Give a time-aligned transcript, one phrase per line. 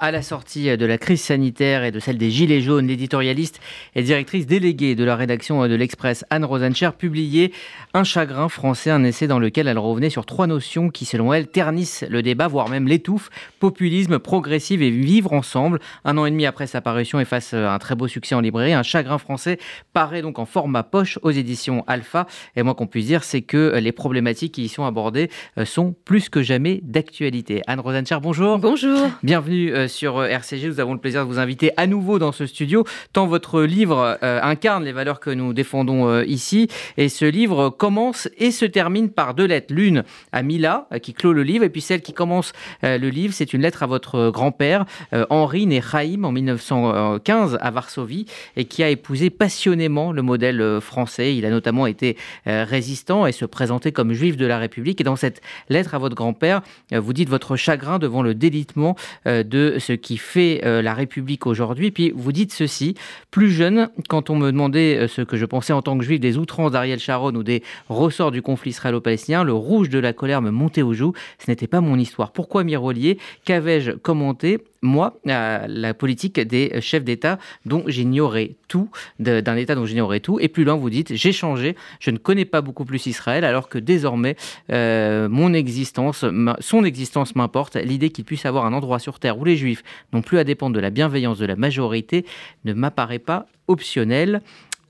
[0.00, 3.58] À la sortie de la crise sanitaire et de celle des Gilets jaunes, l'éditorialiste
[3.96, 7.50] et directrice déléguée de la rédaction de l'Express, Anne Rosencher, publiait
[7.94, 11.48] Un chagrin français, un essai dans lequel elle revenait sur trois notions qui, selon elle,
[11.48, 15.80] ternissent le débat, voire même l'étouffent populisme, progressive et vivre ensemble.
[16.04, 18.40] Un an et demi après sa parution et face à un très beau succès en
[18.40, 19.58] librairie, Un chagrin français
[19.94, 22.28] paraît donc en format poche aux éditions Alpha.
[22.54, 25.28] Et moi, qu'on puisse dire, c'est que les problématiques qui y sont abordées
[25.58, 27.62] euh, sont plus que jamais d'actualité.
[27.66, 28.58] Anne Rosencher, bonjour.
[28.58, 29.08] Bonjour.
[29.24, 30.68] Bienvenue euh, sur euh, RCG.
[30.68, 34.18] Nous avons le plaisir de vous inviter à nouveau dans ce studio, tant votre livre
[34.22, 36.68] euh, incarne les valeurs que nous défendons euh, ici.
[36.96, 39.72] Et ce livre commence et se termine par deux lettres.
[39.74, 43.52] L'une à Mila, qui clôt le livre, et puis celle qui commence le livre, c'est
[43.52, 44.84] une lettre à votre grand-père,
[45.30, 48.26] Henri Nechaim, en 1915 à Varsovie,
[48.56, 51.36] et qui a épousé passionnément le modèle français.
[51.36, 55.00] Il a notamment été résistant et se présentait comme juif de la République.
[55.00, 56.62] Et dans cette lettre à votre grand-père,
[56.92, 58.96] vous dites votre chagrin devant le délitement
[59.26, 61.90] de ce qui fait euh, la République aujourd'hui.
[61.90, 62.94] Puis vous dites ceci,
[63.30, 66.20] plus jeune, quand on me demandait euh, ce que je pensais en tant que juif
[66.20, 70.42] des outrances d'Ariel Sharon ou des ressorts du conflit israélo-palestinien, le rouge de la colère
[70.42, 71.12] me montait aux joues.
[71.38, 72.32] Ce n'était pas mon histoire.
[72.32, 74.58] Pourquoi m'y relier Qu'avais-je commenté?
[74.80, 80.38] Moi, la politique des chefs d'État dont j'ignorais tout, d'un État dont j'ignorais tout.
[80.38, 83.68] Et plus loin, vous dites, j'ai changé, je ne connais pas beaucoup plus Israël, alors
[83.68, 84.36] que désormais,
[84.70, 86.24] euh, mon existence,
[86.60, 87.76] son existence m'importe.
[87.76, 89.67] L'idée qu'il puisse avoir un endroit sur Terre où les Juifs
[90.12, 92.24] n'ont plus à dépendre de la bienveillance de la majorité
[92.64, 94.40] ne m'apparaît pas optionnelle.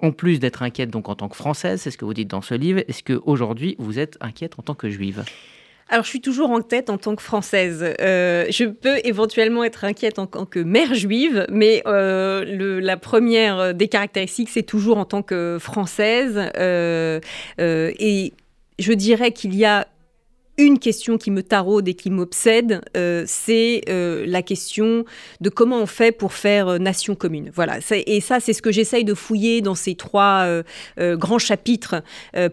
[0.00, 2.42] En plus d'être inquiète donc en tant que Française, c'est ce que vous dites dans
[2.42, 5.24] ce livre, est-ce qu'aujourd'hui vous êtes inquiète en tant que Juive?
[5.90, 7.82] Alors, je suis toujours en tête en tant que française.
[8.00, 13.72] Euh, je peux éventuellement être inquiète en tant que mère juive, mais euh, la première
[13.72, 16.38] des caractéristiques, c'est toujours en tant que française.
[16.58, 17.20] Euh,
[17.58, 18.34] et
[18.78, 19.88] je dirais qu'il y a
[20.58, 25.04] une question qui me taraude et qui m'obsède, euh, c'est euh, la question
[25.40, 27.50] de comment on fait pour faire euh, nation commune.
[27.54, 27.78] Voilà.
[28.06, 30.46] Et ça, c'est ce que j'essaye de fouiller dans ces trois
[30.98, 32.02] grands chapitres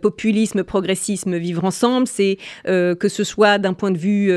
[0.01, 2.07] populisme, progressisme, vivre ensemble.
[2.07, 4.31] C'est que ce soit d'un point de vue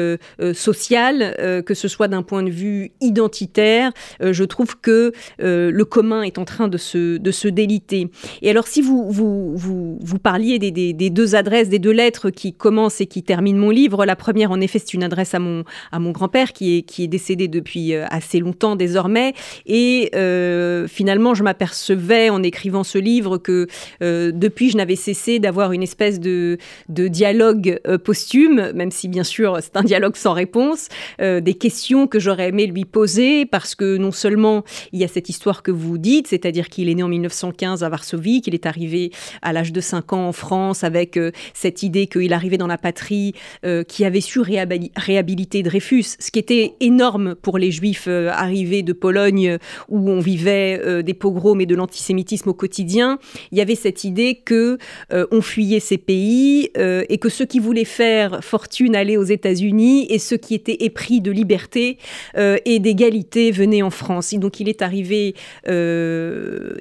[0.55, 3.93] social, que ce soit d'un point de vue identitaire.
[4.21, 8.11] je trouve que le commun est en train de se, déliter.
[8.43, 9.56] Et alors, si vous, vous,
[10.00, 13.71] vous, parliez des, des deux adresses, des deux lettres qui commencent et qui terminent mon
[13.71, 14.07] livre.
[14.07, 17.05] La première, en effet, c'est une adresse à mon, à mon grand-père qui est, qui
[17.05, 19.35] est décédé depuis euh, assez longtemps désormais.
[19.67, 23.67] Et euh, finalement, je m'apercevais en écrivant ce livre que
[24.03, 26.59] euh, depuis, je n'avais cessé d'avoir une espèce de,
[26.89, 30.89] de dialogue posthume, même si bien sûr c'est un dialogue sans réponse,
[31.21, 35.29] des questions que j'aurais aimé lui poser parce que non seulement il y a cette
[35.29, 39.11] histoire que vous dites, c'est-à-dire qu'il est né en 1915 à Varsovie, qu'il est arrivé
[39.43, 41.19] à l'âge de 5 ans en France avec
[41.55, 46.39] cette idée qu'il arrivait dans la patrie euh, qui avait su réhabiliter Dreyfus, ce qui
[46.39, 51.61] était énorme pour les juifs euh, arrivés de Pologne où on vivait euh, des pogroms
[51.61, 53.19] et de l'antisémitisme au quotidien.
[53.51, 54.79] Il y avait cette idée que
[55.11, 60.19] on fuyait ces pays et que ceux qui voulaient faire fortune allaient aux États-Unis et
[60.19, 61.99] ceux qui étaient épris de liberté
[62.37, 64.33] et d'égalité venaient en France.
[64.33, 65.35] Et donc il est arrivé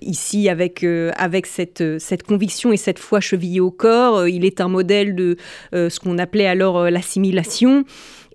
[0.02, 4.28] ici avec, avec cette, cette conviction et cette foi chevillée au corps.
[4.28, 5.38] Il est un modèle de
[5.74, 7.85] ce qu'on appelait alors euh, l'assimilation.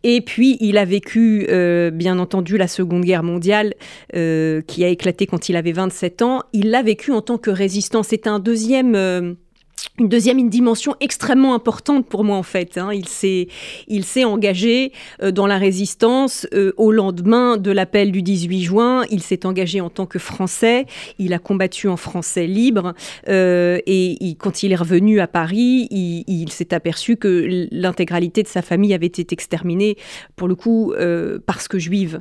[0.04, 3.74] Et puis, il a vécu, euh, bien entendu, la Seconde Guerre mondiale,
[4.16, 6.42] euh, qui a éclaté quand il avait 27 ans.
[6.52, 8.02] Il l'a vécu en tant que résistant.
[8.02, 9.36] C'est un deuxième
[9.98, 12.78] une deuxième une dimension extrêmement importante pour moi en fait.
[12.78, 12.90] Hein.
[12.92, 13.48] Il s'est
[13.88, 19.04] il s'est engagé euh, dans la résistance euh, au lendemain de l'appel du 18 juin.
[19.10, 20.86] Il s'est engagé en tant que Français.
[21.18, 22.94] Il a combattu en français libre
[23.28, 28.48] euh, et quand il est revenu à Paris, il, il s'est aperçu que l'intégralité de
[28.48, 29.96] sa famille avait été exterminée
[30.36, 30.94] pour le coup
[31.46, 32.20] parce que juive.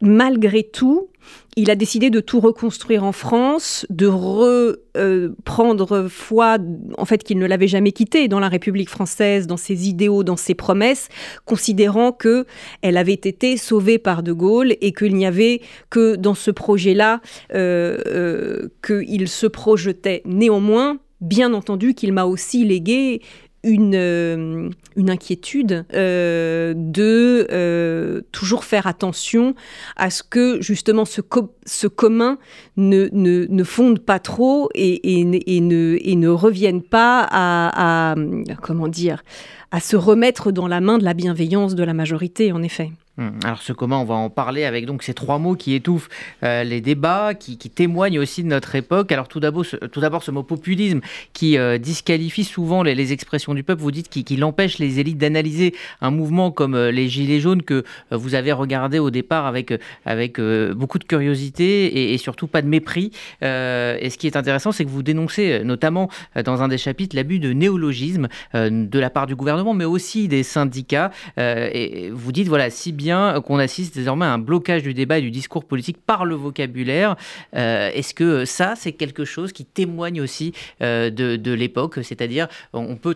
[0.00, 1.08] Malgré tout,
[1.56, 6.58] il a décidé de tout reconstruire en France, de reprendre euh, foi,
[6.96, 10.36] en fait, qu'il ne l'avait jamais quitté dans la République française, dans ses idéaux, dans
[10.36, 11.08] ses promesses,
[11.44, 12.46] considérant que
[12.80, 17.20] elle avait été sauvée par De Gaulle et qu'il n'y avait que dans ce projet-là
[17.54, 20.22] euh, euh, qu'il se projetait.
[20.24, 23.20] Néanmoins, bien entendu qu'il m'a aussi légué
[23.64, 29.54] une, euh, une inquiétude euh, de euh, toujours faire attention
[29.96, 31.20] à ce que justement ce,
[31.64, 32.38] ce commun
[32.76, 35.24] ne, ne, ne, fonde pas trop et, et,
[35.60, 38.14] ne, ne revienne pas à, à,
[38.62, 39.22] comment dire
[39.70, 42.90] à se remettre dans la main de la bienveillance de la majorité en effet.
[43.22, 46.08] Hum, alors ce comment, on va en parler avec donc ces trois mots qui étouffent
[46.42, 49.12] euh, les débats, qui, témoignent aussi de notre époque.
[49.12, 51.00] Alors tout d'abord, ce, ce mot populisme
[51.32, 53.82] qui euh, disqualifie souvent les, expressions du peuple.
[53.82, 57.84] Vous dites qu'il empêche les élites d'analyser un mouvement comme euh, les Gilets jaunes que
[58.10, 59.72] vous avez regardé au départ avec,
[60.06, 63.10] avec beaucoup de curiosité et, surtout pas de mépris.
[63.42, 66.08] et ce qui est intéressant, c'est que vous dénoncez notamment
[66.44, 70.42] dans un des chapitres l'abus de néologisme de la part du gouvernement, mais aussi des
[70.42, 71.10] syndicats.
[71.36, 73.11] et vous dites, voilà, si bien
[73.44, 77.16] qu'on assiste désormais à un blocage du débat et du discours politique par le vocabulaire.
[77.56, 81.98] Euh, est-ce que ça, c'est quelque chose qui témoigne aussi euh, de, l'époque?
[82.02, 83.14] C'est-à-dire, on peut,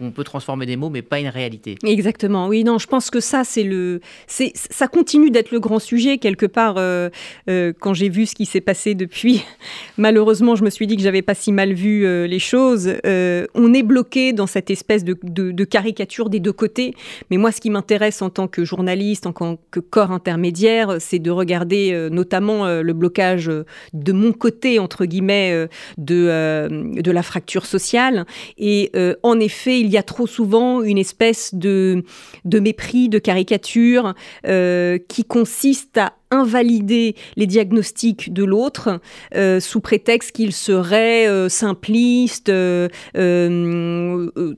[0.00, 1.76] on peut transformer des mots, mais pas une réalité.
[1.84, 2.48] Exactement.
[2.48, 6.46] Oui, non, je pense que ça, c'est le, ça continue d'être le grand sujet quelque
[6.46, 6.74] part.
[6.78, 7.10] Euh,
[7.46, 9.44] quand j'ai vu ce qui s'est passé depuis,
[9.98, 12.94] malheureusement, je me suis dit que j'avais pas si mal vu les choses.
[13.04, 16.94] on est bloqué dans cette espèce de caricature des deux côtés.
[17.30, 21.18] Mais moi, ce qui m'intéresse en tant que journaliste, en tant que corps intermédiaire, c'est
[21.18, 25.68] de regarder euh, notamment euh, le blocage euh, de mon côté, entre guillemets,
[25.98, 28.24] de, la fracture sociale.
[28.58, 32.04] Et en effet, il y a trop souvent une espèce de,
[32.44, 34.14] de mépris, de caricature
[34.44, 39.00] qui consiste à invalider les diagnostics de l'autre
[39.34, 42.88] euh, sous prétexte qu'il serait euh, simpliste, euh,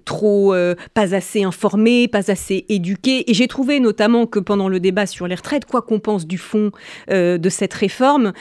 [0.05, 0.55] trop
[0.95, 3.31] pas assez informé, pas assez éduqué.
[3.31, 6.39] Et j'ai trouvé notamment que pendant le débat sur les retraites, quoi qu'on pense du
[6.39, 6.71] fond
[7.09, 8.33] de cette réforme,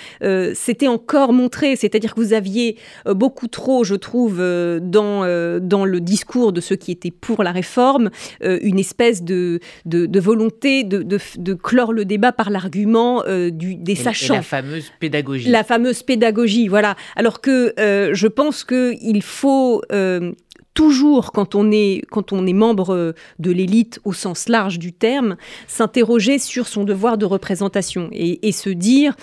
[0.53, 1.75] c'était encore montré.
[1.75, 6.91] C'est-à-dire que vous aviez beaucoup trop, je trouve, dans, dans le discours de ceux qui
[6.91, 8.09] étaient pour la réforme,
[8.41, 13.75] une espèce de, de, de volonté de, de clore le débat par l'argument euh, du,
[13.75, 14.35] des sachants.
[14.35, 15.49] la fameuse pédagogie.
[15.49, 16.95] La fameuse pédagogie, voilà.
[17.15, 20.31] Alors que euh, je pense qu'il faut euh,
[20.73, 25.35] toujours, quand on est, quand on est membre de l'élite au sens large du terme,
[25.67, 29.15] s'interroger sur son devoir de représentation et, se dire,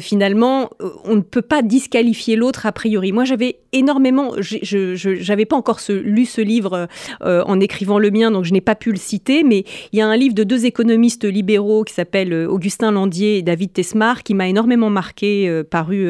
[0.00, 0.70] finalement,
[1.04, 3.12] on ne peut pas disqualifier l'autre a priori.
[3.12, 4.32] Moi, j'avais énormément.
[4.40, 6.88] Je n'avais pas encore lu ce livre
[7.22, 10.02] euh, en écrivant le mien, donc je n'ai pas pu le citer, mais il y
[10.02, 14.22] a un livre de deux économistes libéraux qui s'appelle euh, Augustin Landier et David Tesmar,
[14.22, 16.08] qui m'a énormément marqué, euh, paru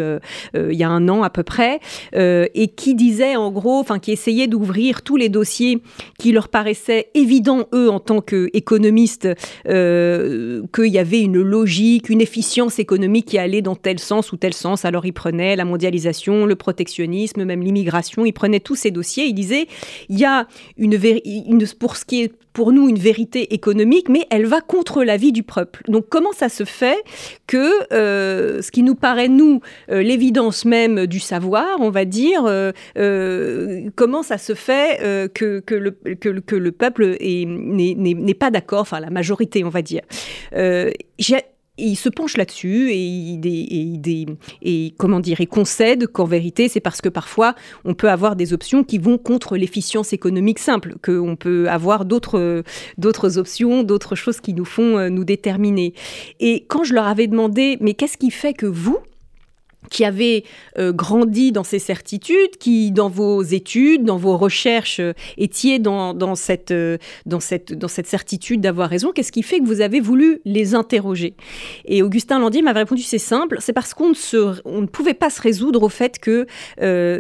[0.55, 1.81] il y a un an à peu près,
[2.13, 5.81] et qui disait en gros, enfin qui essayait d'ouvrir tous les dossiers
[6.19, 9.29] qui leur paraissaient évidents, eux, en tant qu'économistes,
[9.65, 14.55] qu'il y avait une logique, une efficience économique qui allait dans tel sens ou tel
[14.55, 14.85] sens.
[14.85, 18.25] Alors ils prenaient la mondialisation, le protectionnisme, l'immigration.
[18.25, 19.67] Il prenait tous ces dossiers, il disait
[20.09, 20.47] il y a
[20.77, 25.05] une, une pour ce qui est pour nous une vérité économique, mais elle va contre
[25.05, 25.83] la vie du peuple.
[25.89, 26.97] Donc comment ça se fait
[27.47, 29.61] que euh, ce qui nous paraît, nous,
[29.91, 35.75] euh, l'évidence même du savoir, on va dire, euh, comment ça se fait que, que,
[35.75, 40.03] le, que, le peuple n'est pas d'accord, enfin la majorité, on va dire
[41.77, 47.01] il se penche là-dessus et il, et, comment dire, il concède qu'en vérité, c'est parce
[47.01, 47.55] que parfois,
[47.85, 52.63] on peut avoir des options qui vont contre l'efficience économique simple, qu'on peut avoir d'autres,
[52.99, 55.95] d'autres options, d'autres choses qui nous font euh, nous déterminer.
[56.41, 58.99] Et quand je leur avais demandé, mais qu'est-ce qui fait que vous,
[59.91, 60.45] qui avez
[60.79, 66.15] euh, grandi dans ces certitudes, qui dans vos études, dans vos recherches euh, étiez dans,
[66.15, 70.41] dans, cette, euh, dans, cette, certitude d'avoir raison, qu'est-ce qui fait que vous avez voulu
[70.45, 71.35] les interroger?
[71.85, 75.41] Et Augustin Landier m'avait répondu, c'est simple, c'est parce qu'on ne, ne pouvait pas se
[75.41, 76.47] résoudre au fait que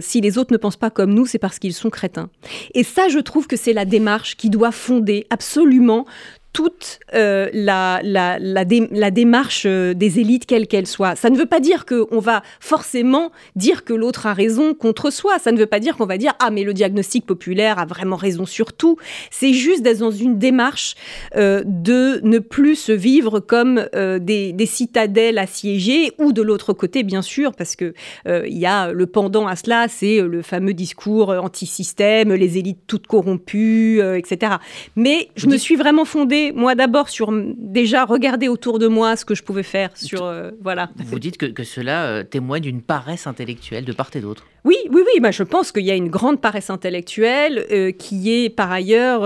[0.00, 2.28] si les autres ne pensent pas comme nous, c'est parce qu'ils sont crétins.
[2.74, 6.06] Et ça, je trouve que c'est la démarche qui doit fonder absolument
[6.54, 11.16] toute euh, la, la, la, démarche euh, des élites, quelle qu'elle soit.
[11.16, 15.40] Ça ne veut pas dire qu'on va forcément dire que l'autre a raison contre soi.
[15.40, 18.14] Ça ne veut pas dire qu'on va dire Ah, mais le diagnostic populaire a vraiment
[18.14, 18.96] raison sur tout.
[19.32, 20.94] C'est juste d'être dans une démarche
[21.34, 27.02] euh, de ne plus se vivre comme des, des, citadelles assiégées ou de l'autre côté,
[27.02, 27.94] bien sûr, parce que
[28.26, 33.08] il y a le pendant à cela, c'est le fameux discours anti-système, les élites toutes
[33.08, 34.54] corrompues, etc.
[34.94, 39.24] Mais je me suis vraiment fondée moi d'abord sur déjà regarder autour de moi ce
[39.24, 40.90] que je pouvais faire sur euh, voilà.
[40.96, 44.44] Vous dites que, que cela euh, témoigne d'une paresse intellectuelle de part et d'autre.
[44.64, 45.20] Oui, oui, oui.
[45.20, 49.22] Bah, je pense qu'il y a une grande paresse intellectuelle euh, qui est par ailleurs,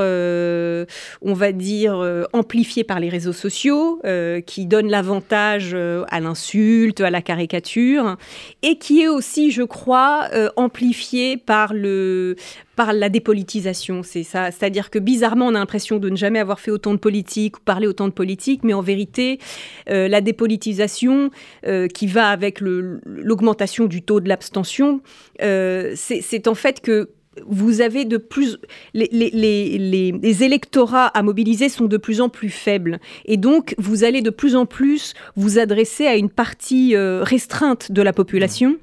[1.23, 4.01] on va dire, amplifiée par les réseaux sociaux,
[4.47, 8.17] qui donne l'avantage à l'insulte, à la caricature,
[8.63, 12.37] et qui est aussi, je crois, amplifiée par le
[12.79, 14.05] par la dépolitisation.
[14.05, 14.53] C'est ça.
[14.53, 17.61] C'est-à-dire que bizarrement, on a l'impression de ne jamais avoir fait autant de politique ou
[17.61, 19.41] parler autant de politique, mais en vérité,
[19.91, 21.33] euh, la dépolitisation
[21.67, 25.01] euh, qui va avec l'augmentation du taux de l'abstention,
[25.43, 27.11] euh, c'est en fait que
[27.49, 28.59] vous avez de plus
[28.95, 34.23] les, les, électorats à mobiliser sont de plus en plus faibles et donc vous allez
[34.23, 38.77] de plus en plus vous adresser à une partie restreinte de la population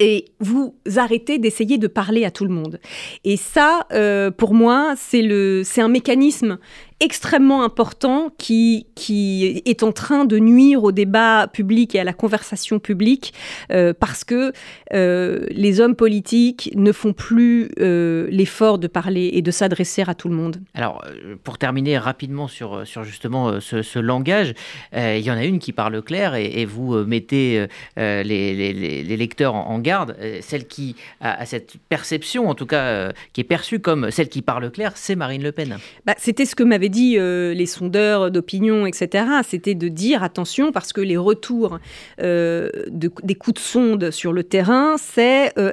[0.00, 2.80] et vous arrêtez d'essayer de parler à tout le monde.
[3.24, 6.58] Et ça, euh, pour moi, c'est le, c'est un mécanisme
[7.00, 12.12] extrêmement important qui, qui est en train de nuire au débat public et à la
[12.12, 13.32] conversation publique
[13.70, 14.52] euh, parce que
[14.94, 20.14] euh, les hommes politiques ne font plus euh, l'effort de parler et de s'adresser à
[20.14, 20.56] tout le monde.
[20.74, 21.04] Alors,
[21.44, 24.54] pour terminer rapidement sur, sur justement ce, langage,
[24.94, 29.54] il y en a une qui parle clair et, vous mettez les, les, les, lecteurs
[29.54, 30.16] en, garde.
[30.40, 34.70] Celle qui a, cette perception, en tout cas, qui est perçue comme celle qui parle
[34.70, 35.78] clair, c'est Marine Le Pen.
[36.04, 40.72] Bah, C'était ce que m'avait dit euh, les sondeurs d'opinion, etc., c'était de dire attention
[40.72, 41.78] parce que les retours
[42.20, 45.72] euh, des coups de sonde sur le terrain, c'est euh,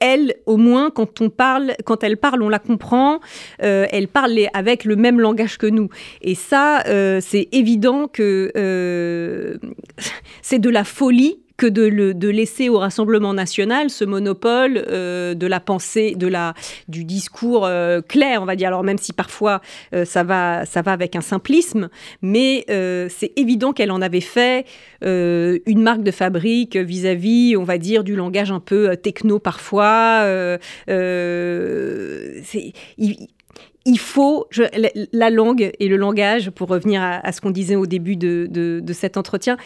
[0.00, 3.20] elle, au moins, quand on parle, quand elle parle, on la comprend.
[3.58, 5.90] elle parle avec le même langage que nous.
[6.22, 6.82] Et ça,
[7.20, 8.50] c'est évident que
[10.42, 15.34] c'est de la folie que de, le, de laisser au Rassemblement national ce monopole euh,
[15.34, 16.54] de la pensée, de la,
[16.88, 18.68] du discours euh, clair, on va dire.
[18.68, 19.60] Alors même si parfois
[19.94, 21.88] euh, ça, va, ça va avec un simplisme,
[22.22, 22.64] mais
[23.08, 24.66] c'est évident qu'elle en avait fait
[25.02, 30.26] une marque de fabrique vis-à-vis, on va dire, du langage un peu techno parfois.
[32.98, 33.28] Il,
[33.86, 34.48] il faut
[35.12, 38.92] la, langue et le langage, pour revenir à, ce qu'on disait au début de, de
[38.92, 39.56] cet entretien,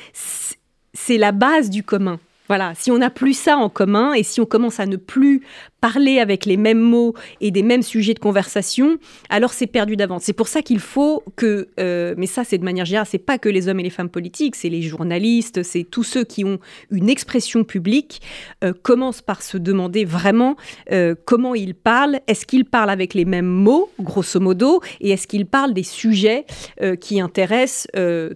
[0.93, 2.19] c'est la base du commun.
[2.51, 5.43] Voilà, si on n'a plus ça en commun et si on commence à ne plus
[5.81, 10.25] parler avec les mêmes mots et des mêmes sujets de conversation, alors c'est perdu d'avance.
[10.25, 13.39] C'est pour ça qu'il faut que, euh, mais ça c'est de manière générale, c'est pas
[13.39, 16.59] que les hommes et les femmes politiques, c'est les journalistes, c'est tous ceux qui ont
[16.91, 18.21] une expression publique,
[18.65, 20.57] euh, commencent par se demander vraiment
[20.91, 25.29] euh, comment ils parlent, est-ce qu'ils parlent avec les mêmes mots, grosso modo, et est-ce
[25.29, 26.47] qu'ils parlent des sujets
[27.01, 27.87] qui intéressent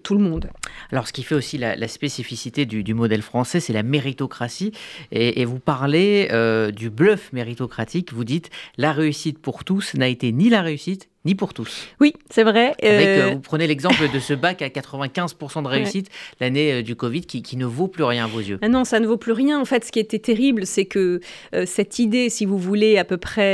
[0.03, 0.49] tout le monde?
[0.91, 4.73] Alors ce qui fait aussi la, spécificité du, modèle français, c'est la méritocratie,
[5.13, 6.29] et, vous parlez
[6.75, 11.35] du bluff méritocratique, vous dites la réussite pour tous n'a été ni la réussite ni
[11.35, 11.89] pour tous.
[12.01, 12.75] Oui, c'est vrai.
[12.85, 17.23] Euh, vous prenez l'exemple de ce bac à 95% de réussite l'année euh, du Covid
[17.23, 18.59] qui, ne vaut plus rien à vos yeux.
[18.63, 19.61] Ah non, ça ne vaut plus rien.
[19.61, 21.21] En fait, ce qui était terrible, c'est que
[21.55, 23.45] euh, cette idée, si vous voulez, à peu près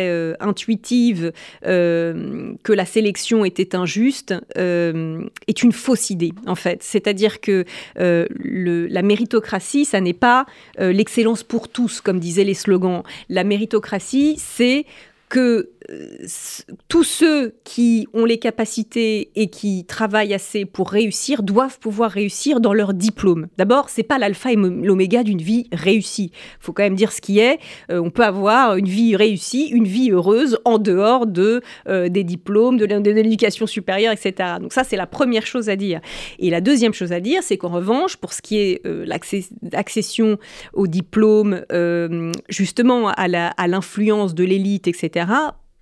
[0.41, 6.83] intuitive, que la sélection était injuste, est une fausse idée, en fait.
[6.83, 7.65] C'est-à-dire que
[7.97, 10.47] le, la méritocratie, ça n'est pas
[10.79, 13.03] l'excellence pour tous, comme disaient les slogans.
[13.29, 14.87] La méritocratie, c'est
[15.31, 15.71] que
[16.89, 22.61] tous ceux qui ont les capacités et qui travaillent assez pour réussir doivent pouvoir réussir
[22.61, 23.49] dans leur diplôme.
[23.57, 26.33] D'abord, c'est pas l'alpha et l'oméga d'une vie réussie.
[26.35, 27.59] Il faut quand même dire ce qui est.
[27.91, 32.25] Euh, on peut avoir une vie réussie, une vie heureuse en dehors de euh, des
[32.25, 34.57] diplômes, de l'éducation supérieure, etc.
[34.61, 36.01] Donc ça, c'est la première chose à dire.
[36.39, 39.07] Et la deuxième chose à dire, c'est qu'en revanche, pour ce qui est euh,
[39.73, 40.39] l'accession
[40.75, 41.65] au diplôme,
[42.49, 45.27] justement à l'influence de l'élite, etc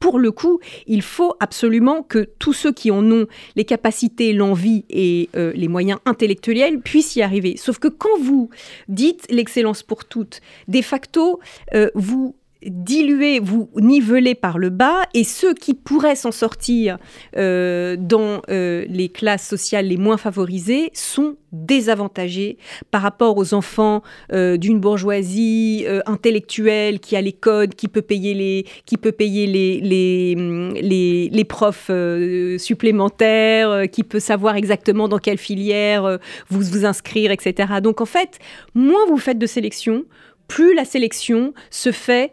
[0.01, 3.27] pour le coup, il faut absolument que tous ceux qui en ont
[3.57, 7.57] les capacités, l'envie et euh, les moyens intellectuels puissent y arriver.
[7.57, 8.51] Sauf que quand vous
[8.89, 11.41] dites l'excellence pour toutes, de facto,
[11.75, 12.35] euh, vous
[12.67, 16.99] diluer, vous niveler par le bas, et ceux qui pourraient s'en sortir
[17.37, 22.59] euh, dans euh, les classes sociales les moins favorisées sont désavantagés
[22.91, 28.35] par rapport aux enfants euh, d'une bourgeoisie intellectuelle qui a les codes, qui peut payer
[28.35, 31.91] les, qui peut payer les, les, les, profs
[32.59, 36.19] supplémentaires, qui peut savoir exactement dans quelle filière
[36.51, 37.75] vous vous inscrire, etc.
[37.83, 38.39] Donc en fait,
[38.75, 40.05] moins vous faites de sélection,
[40.49, 42.33] plus la sélection se fait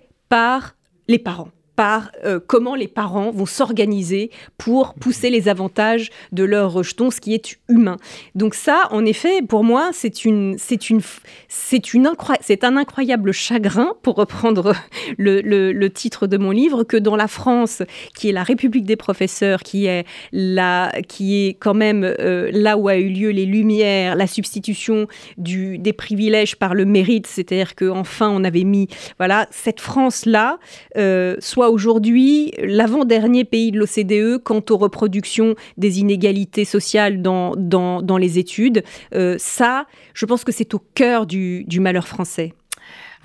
[1.08, 6.74] les parents par euh, comment les parents vont s'organiser pour pousser les avantages de leur
[6.74, 7.98] rejeton, ce qui est humain.
[8.34, 11.02] Donc ça, en effet, pour moi, c'est une, c'est une,
[11.48, 12.10] c'est une
[12.42, 14.74] c'est un incroyable chagrin, pour reprendre
[15.18, 17.82] le, le, titre de mon livre, que dans la France,
[18.16, 22.78] qui est la République des professeurs, qui est la, qui est quand même euh, là
[22.78, 27.76] où a eu lieu les Lumières, la substitution du, des privilèges par le mérite, c'est-à-dire
[27.76, 30.58] que enfin on avait mis, voilà, cette France là,
[30.98, 38.18] euh, soit aujourd'hui l'avant-dernier pays de l'OCDE quant aux reproductions des inégalités sociales dans, dans,
[38.18, 38.84] les études.
[39.14, 42.54] Euh, ça, je pense que c'est au cœur du malheur français.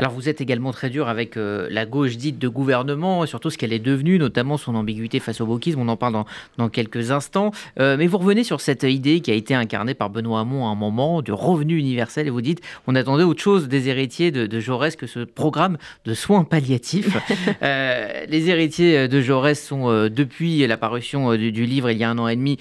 [0.00, 3.58] Alors vous êtes également très dur avec euh, la gauche dite de gouvernement, surtout ce
[3.58, 6.24] qu'elle est devenue, notamment son ambiguïté face au wokisme, on en parle
[6.56, 7.50] dans, quelques instants.
[7.78, 10.70] Euh, mais vous revenez sur cette idée qui a été incarnée par Benoît Hamon à
[10.70, 14.58] un moment, du revenu universel, et vous dites, on attendait autre chose des héritiers de,
[14.58, 15.76] Jaurès que ce programme
[16.06, 17.18] de soins palliatifs.
[17.62, 22.10] Euh, les héritiers de Jaurès sont, depuis la parution du, du, livre il y a
[22.10, 22.58] un an et demi,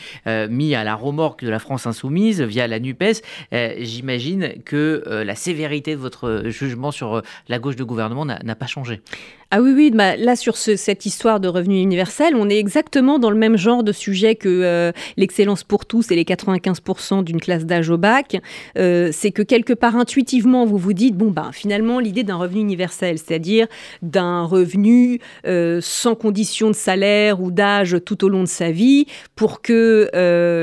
[0.49, 3.21] mis à la remorque de la France insoumise via la NUPES.
[3.51, 9.01] J'imagine que la sévérité de votre jugement sur la gauche de gouvernement n'a pas changé.
[9.51, 13.31] Ah oui, oui, bah, là sur cette histoire de revenu universel, on est exactement dans
[13.31, 17.65] le même genre de sujet que euh, l'excellence pour tous et les 95% d'une classe
[17.65, 18.39] d'âge au bac.
[18.77, 22.61] Euh, c'est que quelque part intuitivement, vous vous dites, bon, bah, finalement, l'idée d'un revenu
[22.61, 23.65] universel, c'est-à-dire
[24.03, 29.07] d'un revenu euh, sans condition de salaire ou d'âge tout au long de sa vie,
[29.35, 30.11] pour que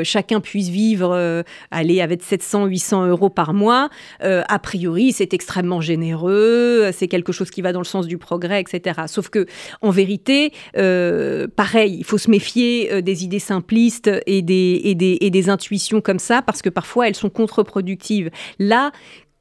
[0.04, 3.88] chacun puisse vivre, aller avec 700, 800 euros par mois,
[4.20, 8.60] a priori, c'est extrêmement généreux, c'est quelque chose qui va dans le sens du progrès,
[8.60, 8.75] etc.
[9.06, 9.46] Sauf que,
[9.82, 14.94] en vérité, euh, pareil, il faut se méfier euh, des idées simplistes et des, et
[14.94, 18.30] des, et des intuitions comme ça, parce que parfois elles sont contre-productives.
[18.58, 18.92] Là,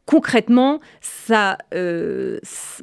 [0.06, 2.38] concrètement, ça, euh,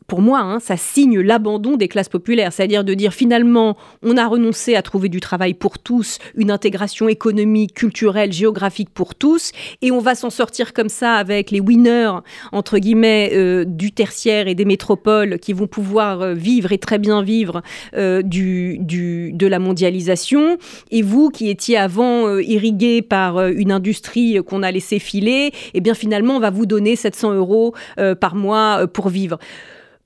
[0.08, 2.52] pour moi, hein, ça signe l'abandon des classes populaires.
[2.52, 7.08] C'est-à-dire de dire finalement, on a renoncé à trouver du travail pour tous, une intégration
[7.08, 9.52] économique, culturelle, géographique pour tous,
[9.82, 12.12] et on va s'en sortir comme ça avec les winners,
[12.50, 16.98] entre guillemets, euh, du tertiaire et des métropoles qui vont pouvoir euh, vivre et très
[16.98, 17.62] bien vivre
[17.92, 20.58] de la mondialisation.
[20.90, 25.94] Et vous, qui étiez avant irrigué par une industrie qu'on a laissé filer, eh bien
[25.94, 29.38] finalement, on va vous donner cette 700 euros euh, par mois euh, pour vivre.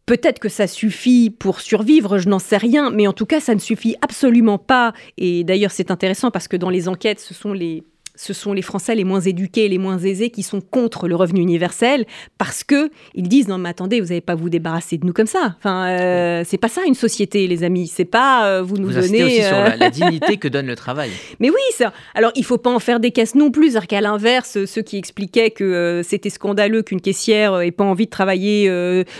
[0.06, 3.54] Peut-être que ça suffit pour survivre, je n'en sais rien, mais en tout cas, ça
[3.54, 4.92] ne suffit absolument pas.
[5.18, 7.82] Et d'ailleurs, c'est intéressant parce que dans les enquêtes, ce sont les
[8.16, 11.40] ce sont les Français les moins éduqués, les moins aisés qui sont contre le revenu
[11.40, 12.06] universel
[12.38, 15.26] parce que ils disent non mais attendez vous n'allez pas vous débarrasser de nous comme
[15.26, 15.54] ça.
[15.58, 17.87] Enfin euh, c'est pas ça une société les amis.
[17.87, 20.76] C'est pas euh, vous nous vous donnez aussi sur la, euh, dignité que donne le
[20.76, 21.11] travail.
[21.40, 21.92] Mais oui ça.
[22.14, 23.70] Alors il faut pas en faire des caisses non plus.
[23.70, 28.11] C'est-à-dire qu'à l'inverse ceux qui expliquaient que c'était scandaleux qu'une caissière ait pas envie de
[28.11, 28.70] travailler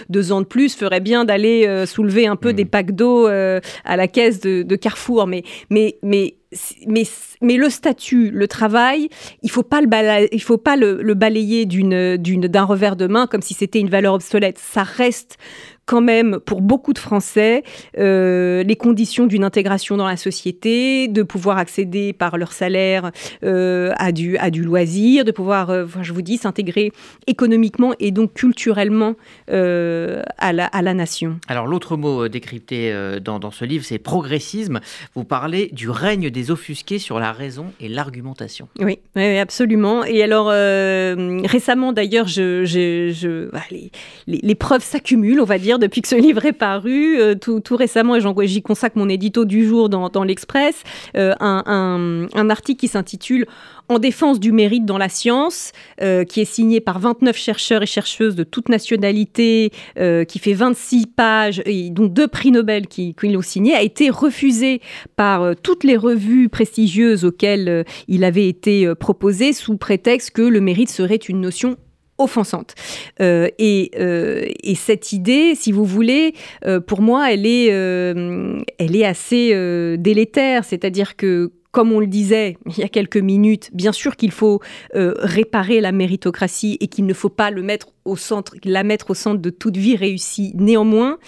[0.08, 2.56] deux ans de plus ferait bien d'aller soulever un peu hmm.
[2.56, 5.26] des packs d'eau à la caisse de, de Carrefour.
[5.26, 6.36] Mais mais mais
[6.86, 7.04] mais,
[7.40, 9.08] mais le statut, le travail,
[9.42, 9.88] il faut pas le
[10.32, 14.14] il faut pas le, le balayer d'un revers de main comme si c'était une valeur
[14.14, 14.58] obsolète.
[14.58, 15.38] Ça reste
[15.86, 17.62] quand même pour beaucoup de Français
[17.96, 23.12] euh, les conditions d'une intégration dans la société, de pouvoir accéder par leur salaire
[23.44, 26.92] euh, à, du, à du loisir, de pouvoir, euh, je vous dis, s'intégrer
[27.28, 29.14] économiquement et donc culturellement
[29.48, 31.38] à, la, à la nation.
[31.46, 34.80] Alors l'autre mot décrypté dans, dans ce livre, c'est progressisme.
[35.14, 38.68] Vous parlez du règne des offusqués sur la raison et l'argumentation.
[38.80, 40.04] Oui, oui, absolument.
[40.04, 43.90] Et alors récemment d'ailleurs, je, je, bah, les,
[44.26, 48.17] les preuves s'accumulent, on va dire depuis que ce livre est paru, euh, tout, récemment,
[48.17, 50.82] et j'y consacre mon édito du jour dans, l'Express,
[51.17, 53.47] euh, un, article qui s'intitule
[53.89, 57.86] en défense du mérite dans la science, euh, qui est signé par 29 chercheurs et
[57.86, 59.71] chercheuses de toute nationalité,
[60.28, 64.10] qui fait 26 pages, et dont deux prix Nobel qui, qui l'ont signé, a été
[64.10, 64.80] refusé
[65.17, 70.91] par toutes les revues prestigieuses auxquelles il avait été proposé sous prétexte que le mérite
[70.91, 71.76] serait une notion
[72.18, 72.74] offensante.
[73.20, 78.96] Euh, et, euh, et, cette idée, si vous voulez, euh, pour moi, elle est, elle
[78.96, 80.64] est assez délétère.
[80.64, 84.62] C'est-à-dire que comme on le disait il y a quelques minutes, bien sûr qu'il faut
[84.95, 89.76] euh, réparer la méritocratie et qu'il ne faut pas la mettre au centre de toute
[89.76, 90.52] vie réussie.
[90.54, 91.19] Néanmoins,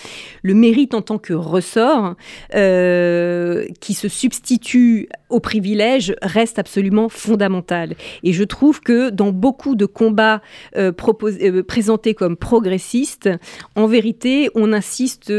[0.42, 2.14] le mérite en tant que ressort
[2.54, 7.94] euh, qui se substitue au privilège reste absolument fondamental.
[8.22, 10.40] Et je trouve que dans beaucoup de combats
[10.76, 13.28] euh, présentés comme progressistes,
[13.74, 15.30] en vérité, on insiste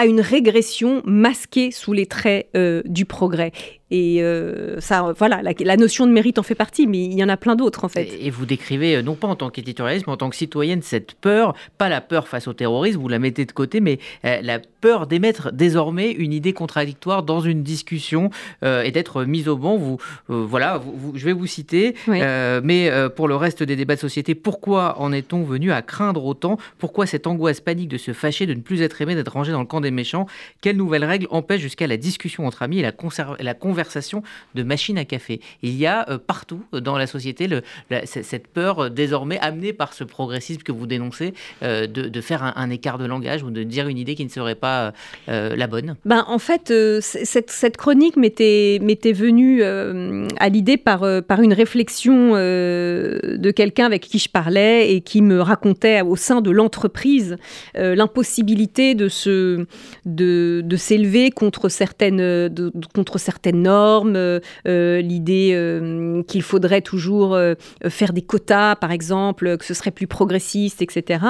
[0.00, 3.52] à une régression masquée sous les traits euh, du progrès.
[3.90, 7.28] Et euh, ça, voilà, la, notion de mérite en fait partie, mais il y en
[7.28, 8.08] a plein d'autres en fait.
[8.20, 11.14] Et vous décrivez, euh, non pas en tant qu'éditorialiste, mais en tant que citoyenne, cette
[11.14, 14.60] peur, pas la peur face au terrorisme, vous la mettez de côté, mais euh, la
[14.60, 18.30] peur d'émettre désormais une idée contradictoire dans une discussion
[18.62, 19.76] et d'être mise au banc.
[19.76, 19.98] Vous,
[20.28, 20.80] voilà,
[21.14, 25.42] je vais vous citer, mais pour le reste des débats de société, pourquoi en est-on
[25.42, 26.56] venu à craindre autant?
[26.78, 29.60] Pourquoi cette angoisse panique de se fâcher, de ne plus être aimé, d'être rangé dans
[29.60, 30.26] le camp des méchants?
[30.62, 32.92] Quelles nouvelles règles empêchent jusqu'à la discussion entre amis et la,
[33.38, 33.79] la conversation
[34.54, 35.40] de machine à café.
[35.62, 37.48] Il y a partout dans la société
[38.04, 42.98] cette peur désormais amenée par ce progressisme que vous dénoncez de, de, faire un, écart
[42.98, 44.92] de langage ou de dire une idée qui ne serait pas
[45.26, 45.96] la bonne?
[46.04, 48.78] Ben, en fait, cette, chronique m'était
[49.12, 55.22] venue à l'idée par, par une réflexion de quelqu'un avec qui je parlais et qui
[55.22, 57.36] me racontait au sein de l'entreprise
[57.76, 59.66] euh, l'impossibilité de se
[60.04, 62.50] de s'élever contre certaines
[62.94, 64.40] contre certaines normes, euh,
[65.00, 67.38] l'idée euh, qu'il faudrait toujours
[67.88, 71.24] faire des quotas, par exemple, que ce serait plus progressiste, etc.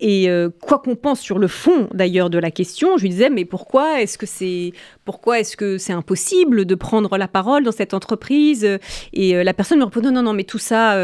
[0.00, 0.28] Et
[0.60, 4.00] quoi qu'on pense sur le fond d'ailleurs de la question, je lui disais mais pourquoi
[4.00, 4.72] est-ce que c'est
[5.04, 8.66] pourquoi est-ce que c'est impossible de prendre la parole dans cette entreprise?
[9.12, 10.96] Et la personne me répond non non non mais tout ça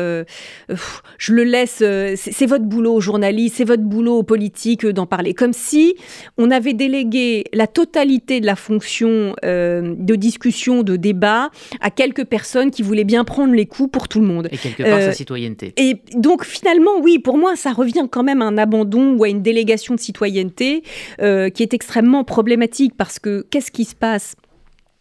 [1.19, 1.83] je le laisse
[2.17, 5.35] c'est votre boulot journaliste, c'est votre boulot politique euh, d'en parler.
[5.35, 5.95] Comme si
[6.39, 11.51] on avait délégué la totalité de la fonction euh, de discussion, de débat
[11.81, 14.49] à quelques personnes qui voulaient bien prendre les coups pour tout le monde.
[14.51, 15.73] Et quelque part sa euh, citoyenneté.
[15.77, 19.29] Et donc finalement, oui, pour moi, ça revient quand même à un abandon ou à
[19.29, 20.83] une délégation de citoyenneté
[21.19, 24.37] qui est extrêmement problématique parce que qu'est-ce qui se passe?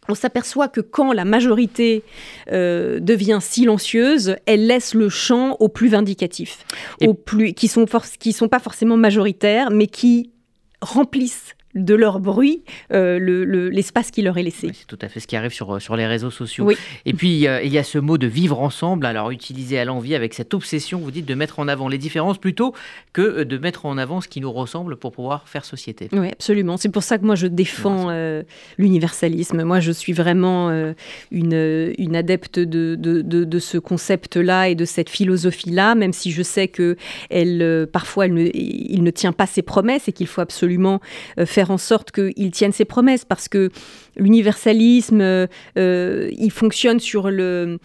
[0.07, 2.03] On s'aperçoit que quand la majorité
[2.51, 6.59] euh, devient silencieuse, elle laisse le champ aux plus vindicatifs,
[7.01, 7.85] aux plus, qui sont
[8.19, 10.31] qui sont pas forcément majoritaires, mais qui
[10.81, 14.71] remplissent de leur bruit euh, l'espace qui leur est laissé.
[14.73, 16.71] c'est tout à fait ce qui arrive sur, sur les réseaux sociaux.
[17.05, 20.33] Et puis, il y a ce mot de vivre ensemble, alors utilisé à l'envie avec
[20.33, 22.73] cette obsession, vous dites, de mettre en avant les différences plutôt
[23.13, 26.07] que euh, de mettre en avant ce qui nous ressemble pour pouvoir faire société.
[26.13, 26.77] Oui, absolument.
[26.77, 28.43] C'est pour ça que moi, je défends euh,
[28.77, 29.63] l'universalisme.
[29.63, 30.69] Moi, je suis vraiment
[31.31, 36.41] une, une adepte de, de, de, ce concept-là et de cette philosophie-là, même si je
[36.41, 36.95] sais que
[37.29, 41.01] elle, parfois, elle ne, il ne tient pas ses promesses et qu'il faut absolument
[41.45, 43.69] faire en sorte qu'il tienne ses promesses parce que
[44.17, 45.47] l'universalisme, euh,
[45.77, 47.79] euh, il fonctionne sur le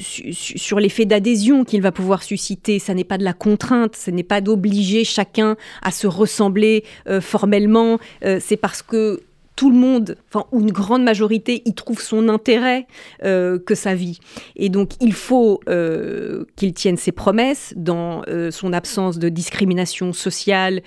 [0.00, 2.78] sur l'effet d'adhésion qu'il va pouvoir susciter.
[2.78, 7.20] Ça n'est pas de la contrainte, ce n'est pas d'obliger chacun à se ressembler euh,
[7.20, 7.98] formellement.
[8.40, 9.20] c'est parce que
[9.56, 12.86] tout le monde, enfin, ou une grande majorité, y trouve son intérêt
[13.22, 14.18] euh, que sa vie.
[14.56, 20.12] Et donc, il faut euh, qu'il tienne ses promesses dans euh, son absence de discrimination
[20.12, 20.82] sociale,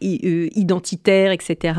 [0.00, 1.78] identitaire, etc.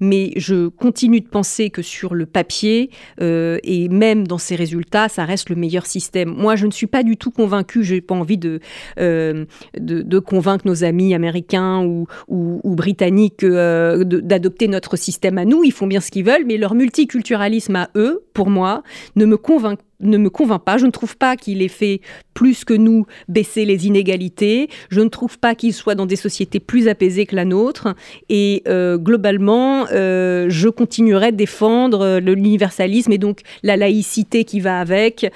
[0.00, 5.24] Mais je continue de penser que sur le papier, et même dans ses résultats, ça
[5.24, 6.30] reste le meilleur système.
[6.30, 8.60] Moi, je ne suis pas du tout convaincue, je n'ai pas envie de,
[8.96, 15.86] de, convaincre nos amis américains ou, ou britanniques d'adopter notre système à nous, ils font
[15.86, 18.82] bien ce qu'ils veulent, mais leur multiculturalisme à eux, pour moi,
[19.16, 20.78] ne me convainc ne me convainc pas.
[20.78, 22.00] Je ne trouve pas qu'il ait fait
[22.34, 24.68] plus que nous baisser les inégalités.
[24.90, 27.94] Je ne trouve pas qu'il soit dans des sociétés plus apaisées que la nôtre.
[28.28, 34.60] Et euh, globalement, euh, je continuerai de défendre euh, l'universalisme et donc la laïcité qui
[34.60, 35.32] va avec,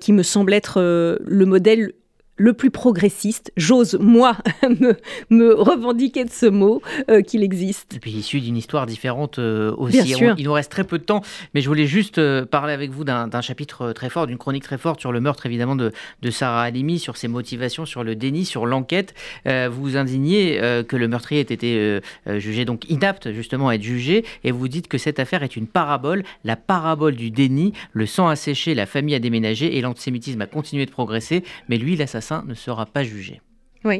[0.00, 1.92] qui me semble être le modèle
[2.36, 3.52] le plus progressiste.
[3.56, 4.36] J'ose, moi,
[5.30, 7.94] me, revendiquer de ce mot euh, qu'il existe.
[7.94, 10.14] Et puis issu d'une histoire différente euh, aussi.
[10.38, 11.22] il nous reste très peu de temps,
[11.54, 14.78] mais je voulais juste euh, parler avec vous d'un chapitre très fort, d'une chronique très
[14.78, 18.44] forte sur le meurtre évidemment de, de, Sarah Halimi, sur ses motivations, sur le déni,
[18.44, 19.14] sur l'enquête.
[19.46, 24.24] vous vous indignez que le meurtrier ait été jugé donc inapte justement à être jugé,
[24.44, 28.28] et vous dites que cette affaire est une parabole, la parabole du déni, le sang
[28.28, 32.25] a séché, la famille a déménagé et l'antisémitisme a continué de progresser, mais lui, l'assassin
[32.44, 33.40] ne sera pas jugé.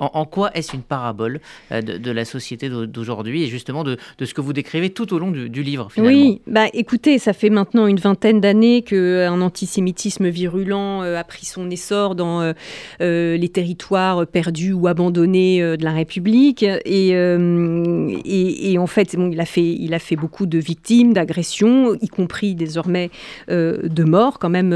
[0.00, 1.40] En, quoi est-ce une parabole
[1.72, 5.30] euh, de, la société d'aujourd'hui et justement de, ce que vous décrivez tout au long
[5.30, 6.16] du, livre finalement?
[6.16, 11.24] Oui, bah écoutez, ça fait maintenant une vingtaine d'années qu'un euh, antisémitisme virulent euh, a
[11.24, 12.52] pris son essor dans
[13.00, 16.62] les territoires perdus ou abandonnés de la République.
[16.62, 21.94] Et, et, en fait, bon, il, a fait, il a fait beaucoup de victimes, d'agressions,
[21.94, 23.10] y compris désormais
[23.48, 24.38] de morts.
[24.38, 24.72] Quand même,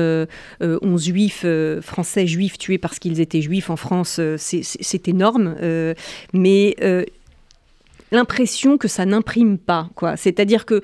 [0.61, 1.47] 11 juifs,
[1.81, 5.95] français juifs tués parce qu'ils étaient juifs en France, c'est énorme, euh,
[6.33, 7.05] mais euh,
[8.13, 9.89] l'impression que ça n'imprime pas.
[9.95, 10.17] quoi.
[10.17, 10.83] C'est-à-dire que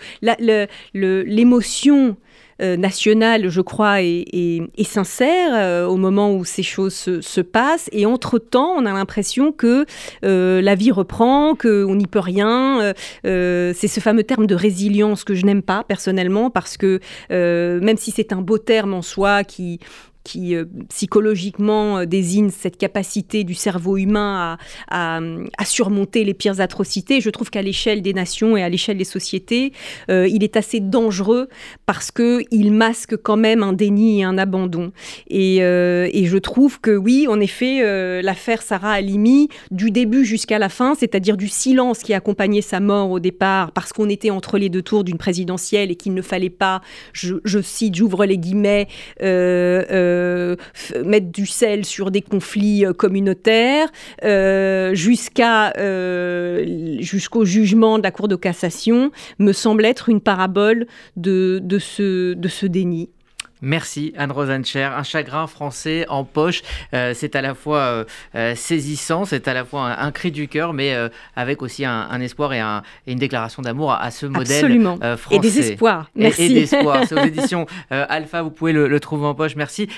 [0.95, 2.17] l'émotion
[2.63, 7.89] euh, nationale, je crois, est, sincère au moment où ces choses se, passent.
[7.93, 9.85] Et entre-temps, on a l'impression que
[10.23, 12.93] la vie reprend, qu'on n'y peut rien.
[13.25, 17.01] c'est ce fameux terme de résilience que je n'aime pas personnellement, parce que
[17.31, 19.81] même si c'est un beau terme en soi qui,
[20.27, 20.57] qui
[20.89, 24.59] psychologiquement désigne cette capacité du cerveau humain
[24.91, 25.21] à,
[25.65, 27.21] surmonter les pires atrocités.
[27.21, 29.73] Je trouve qu'à l'échelle des nations et à l'échelle des sociétés,
[30.09, 31.49] il est assez dangereux
[31.87, 34.93] parce qu'il masque quand même un déni et un abandon.
[35.31, 40.95] Et, je trouve que oui, en effet, l'affaire Sarah Halimi, du début jusqu'à la fin,
[40.95, 44.83] c'est-à-dire du silence qui accompagnait sa mort au départ, parce qu'on était entre les deux
[44.83, 46.81] tours d'une présidentielle et qu'il ne fallait pas,
[47.13, 48.89] je, cite, j'ouvre les guillemets,
[49.23, 50.16] euh, euh,
[51.05, 53.89] mettre du sel sur des conflits euh, communautaires,
[54.95, 55.73] jusqu'à
[57.01, 62.35] jusqu'au jugement de la Cour de cassation, me semble être une parabole de, de, ce,
[62.35, 63.11] de ce déni.
[63.63, 64.83] Merci Anne Rosencher.
[64.83, 69.55] Un chagrin français en poche, euh, c'est à la fois euh, euh, saisissant, c'est à
[69.55, 70.95] la fois un, cri du cœur, mais
[71.35, 72.61] avec aussi un, espoir et,
[73.07, 74.99] une déclaration d'amour à, ce modèle Absolument.
[75.17, 75.37] français.
[75.37, 76.11] Et des espoirs.
[76.15, 76.45] Merci.
[76.45, 77.05] Et, des espoirs.
[77.09, 79.57] C'est aux éditions Alpha, vous pouvez le, le, trouver en poche.
[79.57, 79.89] Merci